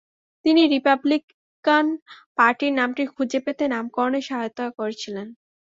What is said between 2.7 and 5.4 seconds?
নামটি খুঁজে পেতে নামকরণে সহায়তা করেছিলেন।